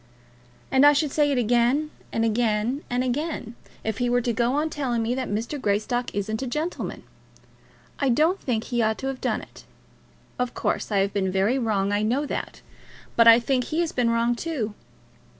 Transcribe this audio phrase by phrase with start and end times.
[0.71, 3.53] "And I should say it again and again and again,
[3.83, 5.61] if he were to go on telling me that Mr.
[5.61, 7.03] Greystock isn't a gentleman.
[7.99, 9.63] I don't think he ought to have done it.
[10.39, 12.63] Of course, I have been very wrong; I know that.
[13.15, 14.73] But I think he has been wrong too.